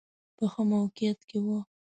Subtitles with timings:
[0.37, 1.45] په ښه موقعیت کې و.